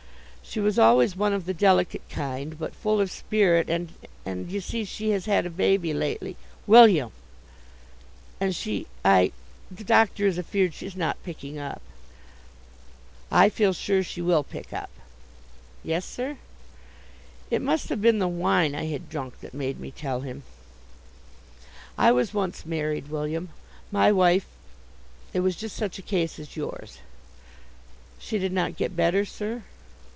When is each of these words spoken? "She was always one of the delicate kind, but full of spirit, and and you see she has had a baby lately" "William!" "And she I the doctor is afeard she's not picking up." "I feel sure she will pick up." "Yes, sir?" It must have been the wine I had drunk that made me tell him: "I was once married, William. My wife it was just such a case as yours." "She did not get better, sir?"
"She 0.43 0.59
was 0.59 0.77
always 0.77 1.15
one 1.15 1.31
of 1.31 1.45
the 1.45 1.53
delicate 1.53 2.01
kind, 2.09 2.59
but 2.59 2.75
full 2.75 2.99
of 2.99 3.09
spirit, 3.09 3.69
and 3.69 3.93
and 4.25 4.51
you 4.51 4.59
see 4.59 4.83
she 4.83 5.11
has 5.11 5.23
had 5.23 5.45
a 5.45 5.49
baby 5.49 5.93
lately" 5.93 6.35
"William!" 6.67 7.11
"And 8.37 8.53
she 8.53 8.85
I 9.05 9.31
the 9.69 9.85
doctor 9.85 10.27
is 10.27 10.37
afeard 10.37 10.73
she's 10.73 10.93
not 10.97 11.23
picking 11.23 11.57
up." 11.57 11.81
"I 13.31 13.47
feel 13.47 13.71
sure 13.71 14.03
she 14.03 14.21
will 14.21 14.43
pick 14.43 14.73
up." 14.73 14.89
"Yes, 15.85 16.03
sir?" 16.03 16.37
It 17.49 17.61
must 17.61 17.87
have 17.87 18.01
been 18.01 18.19
the 18.19 18.27
wine 18.27 18.75
I 18.75 18.87
had 18.87 19.09
drunk 19.09 19.39
that 19.39 19.53
made 19.53 19.79
me 19.79 19.89
tell 19.89 20.19
him: 20.19 20.43
"I 21.97 22.11
was 22.11 22.33
once 22.33 22.65
married, 22.65 23.07
William. 23.07 23.51
My 23.89 24.11
wife 24.11 24.47
it 25.31 25.39
was 25.39 25.55
just 25.55 25.77
such 25.77 25.97
a 25.97 26.01
case 26.01 26.37
as 26.39 26.57
yours." 26.57 26.97
"She 28.19 28.37
did 28.37 28.51
not 28.51 28.75
get 28.75 28.97
better, 28.97 29.23
sir?" 29.23 29.63